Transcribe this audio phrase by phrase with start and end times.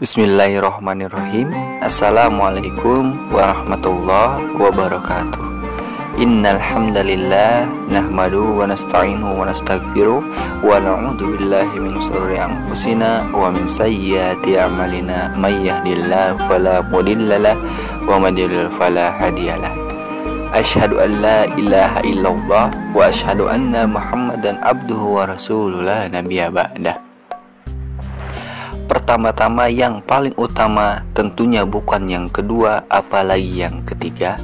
[0.00, 1.52] Bismillahirrahmanirrahim.
[1.84, 5.44] Assalamualaikum warahmatullahi wabarakatuh.
[6.16, 10.24] Innal hamdalillah nahmadu wa nasta'inu wa nastaghfiru
[10.64, 15.36] wa na'udzu billahi min shururi anfusina wa min sayyiati a'malina.
[15.36, 17.60] May yahdihillahu fala mudhillalah
[18.08, 19.76] wa may yudlil fala hadiyalah
[20.56, 25.84] Ashhadu an la ilaha illallah wa ashhadu anna Muhammadan abduhu wa rasuluhu.
[25.84, 27.09] La nabiyya ba'dah
[29.10, 34.38] Pertama-tama yang paling utama tentunya bukan yang kedua apalagi yang ketiga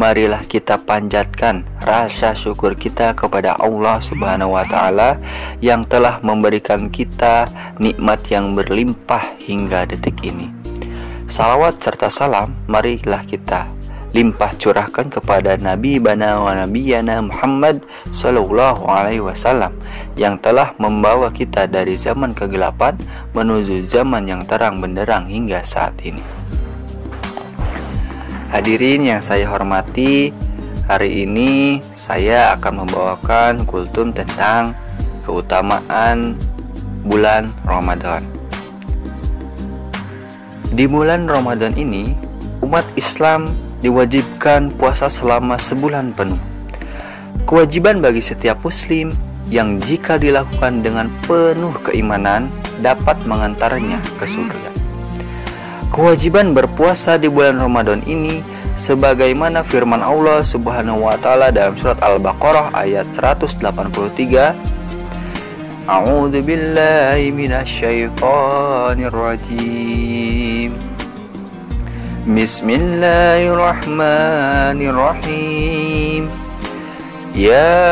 [0.00, 5.20] Marilah kita panjatkan rasa syukur kita kepada Allah Subhanahu wa taala
[5.60, 10.48] yang telah memberikan kita nikmat yang berlimpah hingga detik ini.
[11.28, 13.68] Salawat serta salam marilah kita
[14.16, 19.76] limpah curahkan kepada Nabi bana wa nabiyana Muhammad sallallahu alaihi wasallam
[20.16, 22.96] yang telah membawa kita dari zaman kegelapan
[23.36, 26.24] menuju zaman yang terang benderang hingga saat ini.
[28.48, 30.32] Hadirin yang saya hormati,
[30.88, 34.72] hari ini saya akan membawakan kultum tentang
[35.20, 36.32] keutamaan
[37.04, 38.24] bulan Ramadan.
[40.72, 42.16] Di bulan Ramadan ini,
[42.64, 46.40] umat Islam diwajibkan puasa selama sebulan penuh.
[47.46, 49.14] Kewajiban bagi setiap muslim
[49.48, 52.52] yang jika dilakukan dengan penuh keimanan
[52.84, 54.70] dapat mengantarnya ke surga.
[55.88, 58.44] Kewajiban berpuasa di bulan Ramadan ini
[58.76, 64.78] sebagaimana firman Allah Subhanahu wa taala dalam surat Al-Baqarah ayat 183
[65.88, 66.44] A'udzu
[72.28, 76.28] بسم الله الرحمن الرحيم.
[77.32, 77.88] يا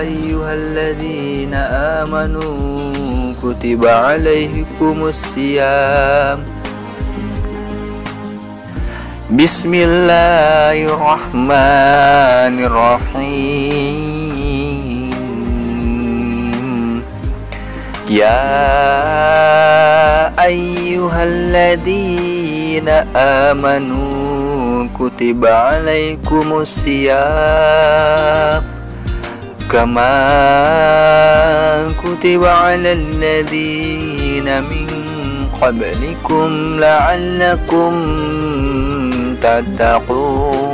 [0.00, 1.52] أيها الذين
[2.00, 6.40] آمنوا كتب عليكم الصيام.
[9.36, 13.20] بسم الله الرحمن الرحيم.
[18.08, 18.80] يا
[20.39, 28.63] أيها الذين آمنوا كتب عليكم الصيام
[29.71, 30.15] كما
[32.03, 34.87] كتب على الذين من
[35.61, 37.93] قبلكم لعلكم
[39.41, 40.65] تتقون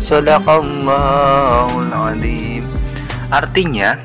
[0.00, 2.46] صدق الله العظيم
[3.26, 3.98] Artinya,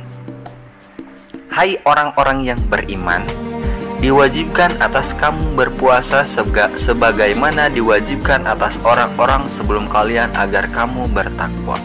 [1.56, 3.24] Hai orang-orang yang beriman,
[4.04, 6.28] diwajibkan atas kamu berpuasa
[6.76, 11.80] sebagaimana diwajibkan atas orang-orang sebelum kalian agar kamu bertakwa.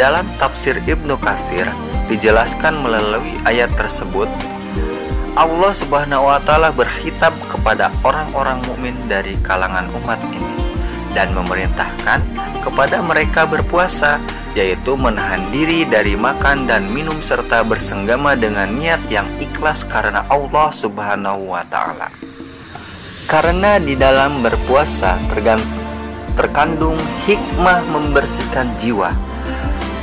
[0.00, 1.68] Dalam tafsir Ibnu Katsir
[2.08, 4.32] dijelaskan melalui ayat tersebut,
[5.36, 10.56] Allah Subhanahu wa taala berhitab kepada orang-orang mukmin dari kalangan umat ini
[11.12, 12.24] dan memerintahkan
[12.64, 14.16] kepada mereka berpuasa
[14.56, 20.72] yaitu menahan diri dari makan dan minum serta bersenggama dengan niat yang ikhlas karena Allah
[20.72, 22.08] Subhanahu wa taala.
[23.28, 25.20] Karena di dalam berpuasa
[26.40, 26.96] terkandung
[27.28, 29.12] hikmah membersihkan jiwa,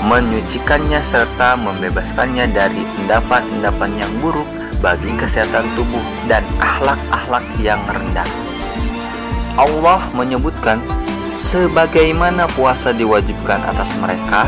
[0.05, 4.45] menyucikannya serta membebaskannya dari endapan-endapan yang buruk
[4.83, 8.27] bagi kesehatan tubuh dan akhlak-akhlak yang rendah.
[9.55, 10.83] Allah menyebutkan
[11.33, 14.45] sebagaimana puasa diwajibkan atas mereka,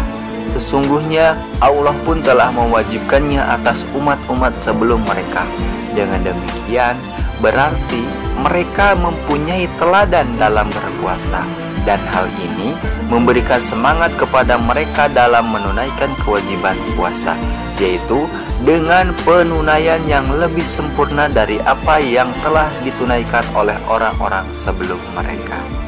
[0.53, 5.49] sesungguhnya Allah pun telah mewajibkannya atas umat-umat sebelum mereka.
[5.97, 6.93] Dengan demikian,
[7.41, 8.05] berarti
[8.45, 11.41] mereka mempunyai teladan dalam berpuasa,
[11.89, 12.77] dan hal ini
[13.09, 17.33] memberikan semangat kepada mereka dalam menunaikan kewajiban puasa,
[17.81, 18.29] yaitu
[18.61, 25.84] dengan penunaian yang lebih sempurna dari apa yang telah ditunaikan oleh orang-orang sebelum mereka.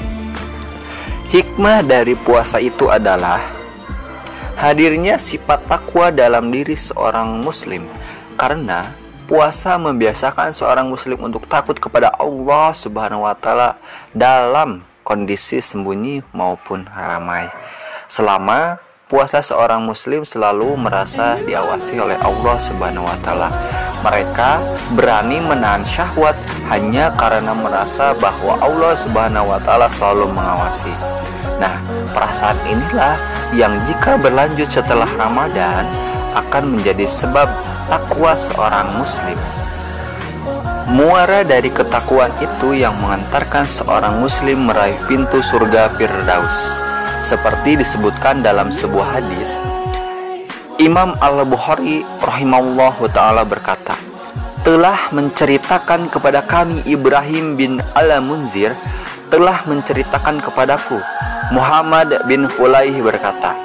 [1.27, 3.43] Hikmah dari puasa itu adalah
[4.55, 7.83] hadirnya sifat takwa dalam diri seorang muslim
[8.39, 8.95] karena
[9.27, 13.75] puasa membiasakan seorang muslim untuk takut kepada Allah Subhanahu wa taala
[14.15, 17.51] dalam kondisi sembunyi maupun ramai.
[18.07, 18.79] Selama
[19.11, 23.51] puasa seorang muslim selalu merasa diawasi oleh Allah Subhanahu wa taala
[24.05, 24.61] mereka
[24.93, 26.37] berani menahan syahwat
[26.69, 30.93] hanya karena merasa bahwa Allah Subhanahu wa taala selalu mengawasi.
[31.57, 31.81] Nah,
[32.13, 33.17] perasaan inilah
[33.57, 35.85] yang jika berlanjut setelah Ramadan
[36.37, 37.49] akan menjadi sebab
[37.89, 39.39] takwa seorang muslim.
[40.87, 46.77] Muara dari ketakuan itu yang mengantarkan seorang muslim meraih pintu surga Firdaus.
[47.19, 49.59] Seperti disebutkan dalam sebuah hadis,
[50.77, 53.97] Imam Al-Bukhari rahimahullah taala berkata,
[54.61, 58.77] telah menceritakan kepada kami Ibrahim bin Al-Munzir
[59.33, 61.01] telah menceritakan kepadaku
[61.49, 63.57] Muhammad bin Fulaih berkata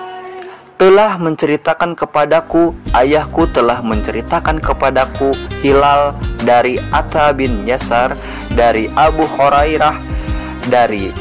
[0.80, 8.16] telah menceritakan kepadaku ayahku telah menceritakan kepadaku Hilal dari Atta bin Yasar
[8.56, 9.94] dari Abu Hurairah
[10.72, 11.12] dari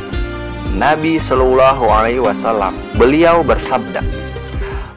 [0.72, 2.74] Nabi Shallallahu Alaihi Wasallam.
[2.96, 4.31] Beliau bersabda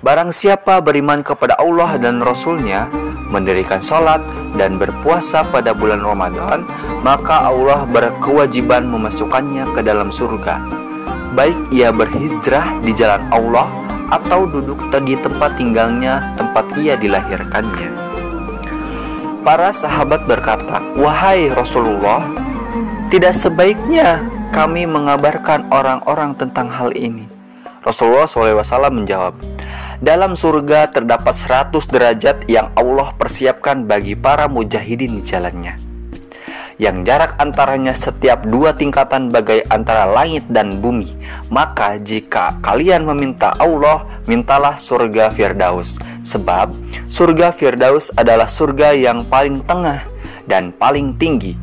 [0.04, 2.92] Barang siapa beriman kepada Allah dan Rasulnya
[3.32, 4.20] mendirikan sholat
[4.52, 6.68] dan berpuasa pada bulan Ramadan,
[7.00, 10.60] maka Allah berkewajiban memasukkannya ke dalam surga.
[11.32, 13.64] Baik ia berhijrah di jalan Allah
[14.12, 14.76] atau duduk
[15.08, 17.88] di tempat tinggalnya tempat ia dilahirkannya.
[19.40, 22.28] Para sahabat berkata, "Wahai Rasulullah,
[23.08, 24.20] tidak sebaiknya
[24.52, 27.24] kami mengabarkan orang-orang tentang hal ini."
[27.84, 29.36] Rasulullah SAW menjawab,
[30.04, 35.80] dalam surga terdapat 100 derajat yang Allah persiapkan bagi para mujahidin di jalannya.
[36.76, 41.08] Yang jarak antaranya setiap dua tingkatan bagai antara langit dan bumi.
[41.48, 45.96] Maka jika kalian meminta Allah, mintalah surga Firdaus.
[46.20, 46.76] Sebab
[47.08, 50.04] surga Firdaus adalah surga yang paling tengah
[50.44, 51.56] dan paling tinggi.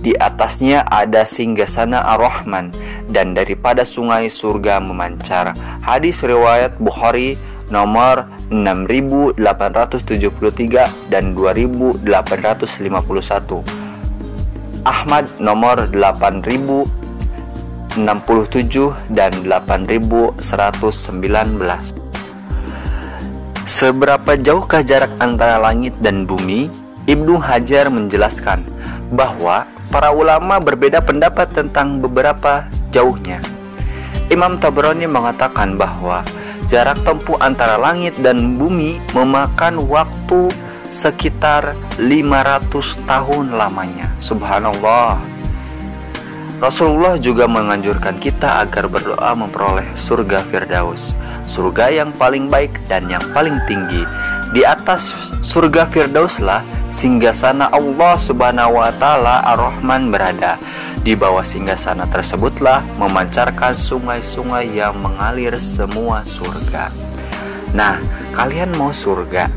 [0.00, 2.74] Di atasnya ada singgasana Ar-Rahman
[3.08, 5.56] dan daripada sungai surga memancar.
[5.80, 7.40] Hadis riwayat Bukhari
[7.74, 12.06] nomor 6873 dan 2851.
[14.86, 17.98] Ahmad nomor 8067
[19.10, 20.38] dan 8119.
[23.64, 26.70] Seberapa jauhkah jarak antara langit dan bumi?
[27.04, 28.64] Ibnu Hajar menjelaskan
[29.12, 33.40] bahwa para ulama berbeda pendapat tentang beberapa jauhnya.
[34.32, 36.24] Imam Tabrani mengatakan bahwa
[36.68, 40.48] jarak tempuh antara langit dan bumi memakan waktu
[40.94, 42.70] sekitar 500
[43.08, 44.08] tahun lamanya.
[44.22, 45.18] Subhanallah.
[46.62, 51.12] Rasulullah juga menganjurkan kita agar berdoa memperoleh surga Firdaus,
[51.50, 54.06] surga yang paling baik dan yang paling tinggi.
[54.54, 55.10] Di atas
[55.42, 60.54] surga Firdauslah singgasana Allah Subhanahu wa taala Ar-Rahman berada.
[61.04, 66.88] Di bawah singgasana tersebutlah memancarkan sungai-sungai yang mengalir semua surga.
[67.76, 68.00] Nah,
[68.32, 69.52] kalian mau surga?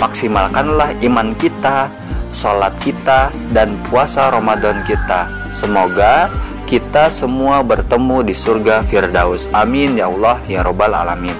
[0.00, 1.92] Maksimalkanlah iman kita,
[2.32, 5.28] sholat kita, dan puasa Ramadan kita.
[5.52, 6.32] Semoga
[6.64, 9.52] kita semua bertemu di surga Firdaus.
[9.52, 11.36] Amin ya Allah ya Robbal Alamin.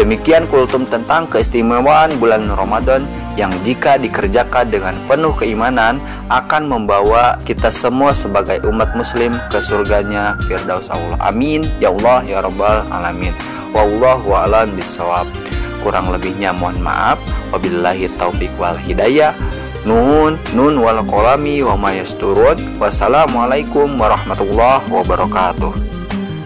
[0.00, 3.04] Demikian kultum tentang keistimewaan bulan Ramadan
[3.38, 10.34] yang jika dikerjakan dengan penuh keimanan akan membawa kita semua sebagai umat muslim ke surganya
[10.50, 11.14] Firdaus Allah.
[11.22, 13.30] Amin ya Allah ya rabbal alamin.
[13.70, 15.30] Wallahu a'lam bishawab.
[15.78, 17.22] Kurang lebihnya mohon maaf.
[17.54, 19.30] Wabillahi taufik wal hidayah.
[19.86, 22.82] Nun nun wal kolami wa mayasturun.
[22.82, 25.97] Wassalamualaikum warahmatullahi wabarakatuh.